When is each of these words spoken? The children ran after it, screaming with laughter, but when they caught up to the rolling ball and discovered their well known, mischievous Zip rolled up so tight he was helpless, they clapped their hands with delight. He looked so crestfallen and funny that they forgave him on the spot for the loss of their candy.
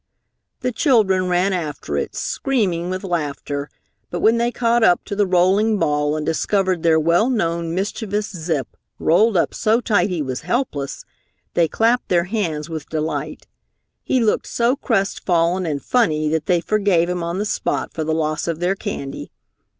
The 0.61 0.71
children 0.71 1.27
ran 1.29 1.53
after 1.53 1.95
it, 1.95 2.15
screaming 2.15 2.89
with 2.89 3.03
laughter, 3.03 3.69
but 4.09 4.19
when 4.21 4.37
they 4.37 4.51
caught 4.51 4.83
up 4.83 5.03
to 5.05 5.15
the 5.15 5.27
rolling 5.27 5.77
ball 5.77 6.15
and 6.15 6.25
discovered 6.25 6.81
their 6.81 6.99
well 6.99 7.29
known, 7.29 7.75
mischievous 7.75 8.35
Zip 8.35 8.65
rolled 8.97 9.37
up 9.37 9.53
so 9.53 9.79
tight 9.79 10.09
he 10.09 10.23
was 10.23 10.41
helpless, 10.41 11.05
they 11.53 11.67
clapped 11.67 12.09
their 12.09 12.23
hands 12.23 12.67
with 12.67 12.89
delight. 12.89 13.45
He 14.01 14.19
looked 14.19 14.47
so 14.47 14.75
crestfallen 14.75 15.67
and 15.67 15.83
funny 15.85 16.29
that 16.29 16.47
they 16.47 16.61
forgave 16.61 17.07
him 17.07 17.21
on 17.21 17.37
the 17.37 17.45
spot 17.45 17.93
for 17.93 18.03
the 18.03 18.11
loss 18.15 18.47
of 18.47 18.59
their 18.59 18.73
candy. 18.73 19.29